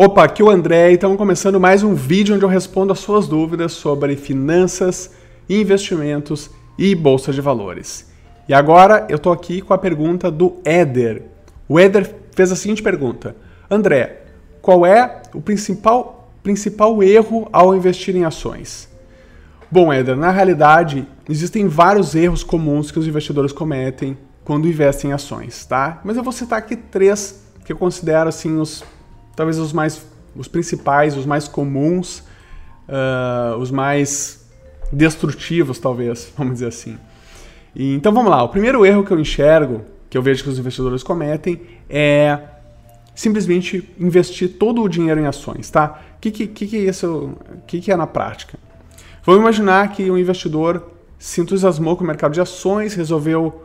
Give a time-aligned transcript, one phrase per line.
[0.00, 3.00] Opa, aqui é o André e estamos começando mais um vídeo onde eu respondo as
[3.00, 5.10] suas dúvidas sobre finanças,
[5.50, 8.08] investimentos e bolsa de valores.
[8.48, 11.24] E agora eu estou aqui com a pergunta do Éder.
[11.68, 13.34] O Éder fez a seguinte pergunta:
[13.68, 14.22] André,
[14.62, 18.88] qual é o principal, principal erro ao investir em ações?
[19.68, 25.12] Bom, Éder, na realidade existem vários erros comuns que os investidores cometem quando investem em
[25.12, 26.00] ações, tá?
[26.04, 28.84] Mas eu vou citar aqui três que eu considero assim os
[29.38, 32.24] talvez os mais os principais, os mais comuns,
[32.88, 34.44] uh, os mais
[34.92, 36.98] destrutivos, talvez, vamos dizer assim.
[37.74, 38.42] E, então vamos lá.
[38.42, 42.38] O primeiro erro que eu enxergo, que eu vejo que os investidores cometem, é
[43.14, 46.00] simplesmente investir todo o dinheiro em ações, tá?
[46.16, 47.32] O que, que, que, é isso?
[47.66, 48.58] que, que é na prática?
[49.24, 53.64] Vamos imaginar que um investidor se entusiasmou com o mercado de ações, resolveu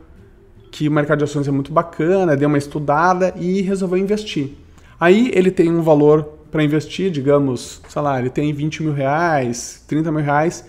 [0.71, 4.62] que o mercado de ações é muito bacana, deu uma estudada e resolveu investir.
[4.99, 9.83] Aí ele tem um valor para investir, digamos, sei lá, ele tem 20 mil reais,
[9.87, 10.65] 30 mil reais.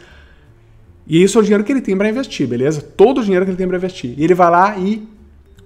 [1.06, 2.80] E isso é o dinheiro que ele tem para investir, beleza?
[2.80, 4.14] Todo o dinheiro que ele tem para investir.
[4.18, 5.06] E ele vai lá e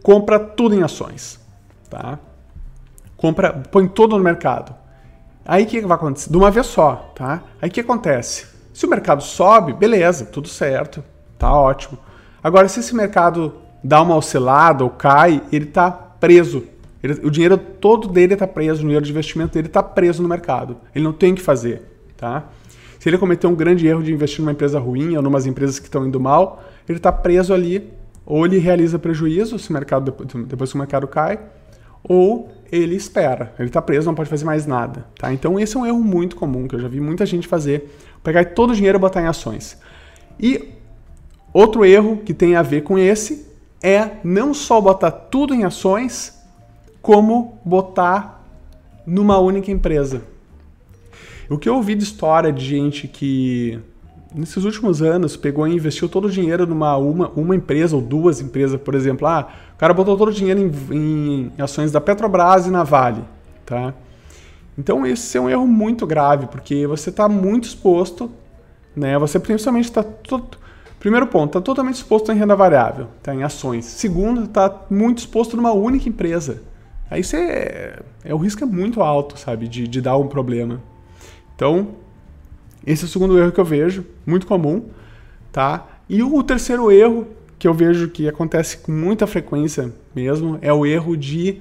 [0.02, 1.40] compra tudo em ações,
[1.88, 2.18] tá?
[3.16, 4.74] Compra, põe tudo no mercado.
[5.44, 6.30] Aí o que vai acontecer?
[6.30, 7.42] De uma vez só, tá?
[7.62, 8.46] Aí o que acontece?
[8.74, 11.02] Se o mercado sobe, beleza, tudo certo,
[11.38, 11.98] tá ótimo.
[12.42, 16.64] Agora, se esse mercado dá uma oscilada ou cai, ele está preso
[17.02, 20.28] ele, o dinheiro todo dele está preso, o dinheiro de investimento dele está preso no
[20.28, 20.76] mercado.
[20.94, 21.82] Ele não tem o que fazer,
[22.16, 22.48] tá?
[22.98, 25.86] Se ele cometer um grande erro de investir numa empresa ruim ou numas empresas que
[25.86, 27.92] estão indo mal, ele está preso ali,
[28.26, 30.14] ou ele realiza prejuízo se o mercado
[30.46, 31.38] depois que o mercado cai,
[32.02, 33.54] ou ele espera.
[33.58, 35.32] Ele está preso, não pode fazer mais nada, tá?
[35.32, 37.90] Então esse é um erro muito comum que eu já vi muita gente fazer,
[38.22, 39.78] pegar todo o dinheiro e botar em ações.
[40.38, 40.74] E
[41.52, 43.46] outro erro que tem a ver com esse
[43.82, 46.37] é não só botar tudo em ações,
[47.00, 48.44] como botar
[49.06, 50.22] numa única empresa.
[51.48, 53.80] O que eu ouvi de história de gente que
[54.34, 58.40] nesses últimos anos pegou e investiu todo o dinheiro numa uma, uma empresa ou duas
[58.40, 62.66] empresas, por exemplo, ah, o cara botou todo o dinheiro em, em ações da Petrobras
[62.66, 63.24] e na Vale,
[63.64, 63.94] tá?
[64.76, 68.30] Então esse é um erro muito grave, porque você está muito exposto,
[68.94, 69.18] né?
[69.18, 70.04] Você principalmente está
[71.00, 73.32] Primeiro ponto, está totalmente exposto em renda variável, tá?
[73.32, 73.84] em ações.
[73.84, 76.60] Segundo, está muito exposto numa única empresa.
[77.10, 77.36] Aí você.
[77.36, 79.68] É, é, o risco é muito alto, sabe?
[79.68, 80.80] De, de dar um problema.
[81.54, 81.96] Então,
[82.86, 84.88] esse é o segundo erro que eu vejo, muito comum,
[85.50, 85.86] tá?
[86.08, 87.26] E o terceiro erro
[87.58, 91.60] que eu vejo que acontece com muita frequência mesmo é o erro de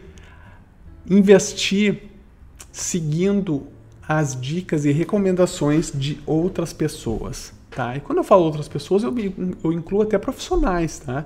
[1.09, 2.03] investir
[2.71, 3.63] seguindo
[4.07, 7.97] as dicas e recomendações de outras pessoas, tá?
[7.97, 9.13] E quando eu falo outras pessoas, eu,
[9.63, 11.25] eu incluo até profissionais, tá?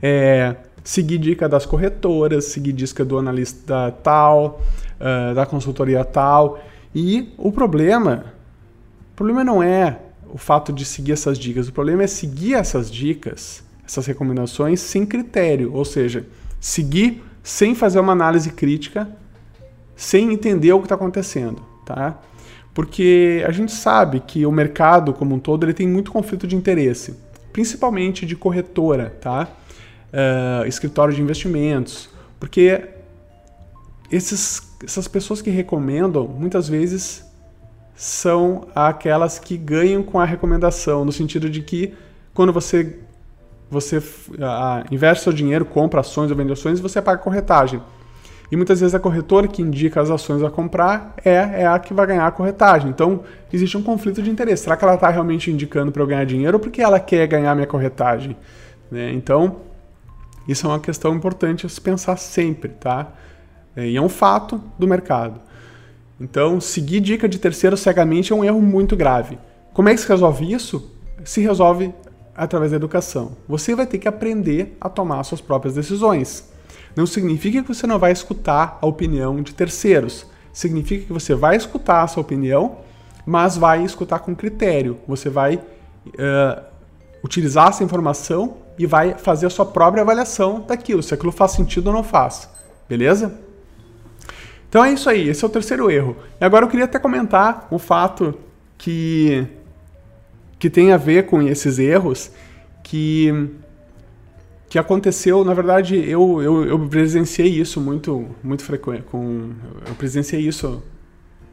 [0.00, 4.60] É, seguir dica das corretoras, seguir dica do analista tal,
[5.00, 6.60] uh, da consultoria tal.
[6.94, 8.24] E o problema,
[9.12, 9.98] o problema não é
[10.32, 15.04] o fato de seguir essas dicas, o problema é seguir essas dicas, essas recomendações sem
[15.04, 16.26] critério, ou seja,
[16.60, 19.08] seguir sem fazer uma análise crítica,
[19.94, 22.18] sem entender o que está acontecendo, tá?
[22.72, 26.56] Porque a gente sabe que o mercado como um todo ele tem muito conflito de
[26.56, 27.14] interesse,
[27.52, 29.48] principalmente de corretora, tá?
[30.12, 32.08] Uh, escritório de investimentos,
[32.38, 32.88] porque
[34.10, 37.24] esses, essas pessoas que recomendam muitas vezes
[37.94, 41.94] são aquelas que ganham com a recomendação, no sentido de que
[42.34, 42.98] quando você
[43.70, 47.80] você uh, investe seu dinheiro, compra ações ou vende ações, você paga corretagem.
[48.50, 51.94] E muitas vezes a corretora que indica as ações a comprar é, é a que
[51.94, 52.90] vai ganhar a corretagem.
[52.90, 54.64] Então, existe um conflito de interesse.
[54.64, 57.54] Será que ela está realmente indicando para eu ganhar dinheiro ou porque ela quer ganhar
[57.54, 58.36] minha corretagem?
[58.90, 59.10] Né?
[59.14, 59.56] Então,
[60.46, 63.12] isso é uma questão importante a se pensar sempre, tá?
[63.76, 65.40] É, e é um fato do mercado.
[66.20, 69.38] Então, seguir dica de terceiro cegamente é um erro muito grave.
[69.72, 70.90] Como é que se resolve isso?
[71.24, 71.92] Se resolve
[72.34, 73.36] através da educação.
[73.48, 76.50] Você vai ter que aprender a tomar suas próprias decisões.
[76.94, 80.26] Não significa que você não vai escutar a opinião de terceiros.
[80.52, 82.78] Significa que você vai escutar a sua opinião,
[83.24, 84.98] mas vai escutar com critério.
[85.08, 86.62] Você vai uh,
[87.24, 91.88] utilizar essa informação e vai fazer a sua própria avaliação daquilo, se aquilo faz sentido
[91.88, 92.48] ou não faz.
[92.88, 93.38] Beleza?
[94.68, 96.16] Então é isso aí, esse é o terceiro erro.
[96.40, 98.34] E agora eu queria até comentar um fato
[98.78, 99.46] que,
[100.58, 102.30] que tem a ver com esses erros,
[102.82, 103.50] que,
[104.68, 109.02] que aconteceu, na verdade, eu, eu, eu presenciei isso muito, muito frequente.
[109.02, 109.50] Com,
[109.86, 110.82] eu presenciei isso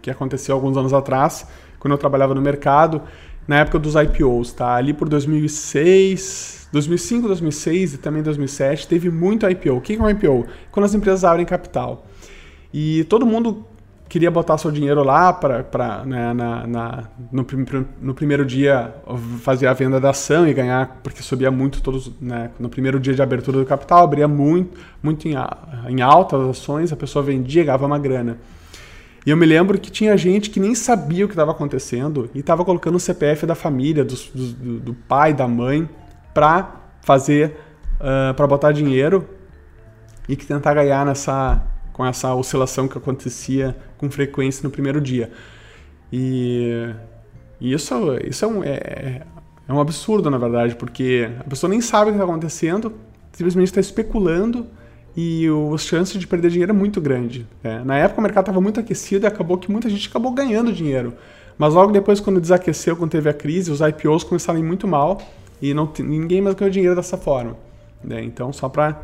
[0.02, 1.46] que aconteceu alguns anos atrás,
[1.78, 3.02] quando eu trabalhava no mercado,
[3.50, 4.76] na época dos IPOs, tá?
[4.76, 9.78] Ali por 2006, 2005, 2006 e também 2007 teve muito IPO.
[9.78, 10.46] O que é um IPO?
[10.70, 12.06] Quando as empresas abrem capital.
[12.72, 13.66] E todo mundo
[14.08, 17.44] queria botar seu dinheiro lá para né, na, na, no,
[18.00, 18.94] no, primeiro dia
[19.42, 23.16] fazer a venda da ação e ganhar, porque subia muito todos, né, no primeiro dia
[23.16, 25.34] de abertura do capital, abria muito, muito em,
[25.88, 28.38] em alta as ações, a pessoa vendia, ganhava uma grana.
[29.30, 32.40] E eu me lembro que tinha gente que nem sabia o que estava acontecendo e
[32.40, 35.88] estava colocando o CPF da família, do, do, do pai, da mãe,
[36.34, 37.56] para fazer,
[38.00, 39.30] uh, para botar dinheiro
[40.28, 45.30] e que tentar ganhar nessa com essa oscilação que acontecia com frequência no primeiro dia.
[46.12, 46.92] E,
[47.62, 47.94] e isso,
[48.28, 49.28] isso é, um, é,
[49.68, 52.96] é um absurdo, na verdade, porque a pessoa nem sabe o que está acontecendo,
[53.32, 54.66] simplesmente está especulando
[55.16, 57.48] e as chances de perder dinheiro é muito grande.
[57.64, 57.82] Né?
[57.86, 61.14] Na época o mercado estava muito aquecido e acabou que muita gente acabou ganhando dinheiro.
[61.58, 64.88] Mas logo depois, quando desaqueceu, quando teve a crise, os IPOs começaram a ir muito
[64.88, 65.22] mal
[65.62, 67.58] e não, ninguém mais ganhou dinheiro dessa forma.
[68.02, 68.24] Né?
[68.24, 68.98] Então, só para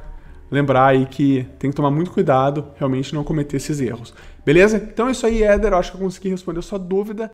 [0.50, 4.14] lembrar aí que tem que tomar muito cuidado, realmente não cometer esses erros.
[4.46, 4.78] Beleza?
[4.78, 5.74] Então é isso aí, Éder.
[5.74, 7.24] Eu acho que eu consegui responder a sua dúvida.